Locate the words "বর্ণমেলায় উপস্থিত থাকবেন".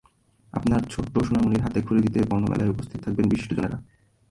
2.29-3.25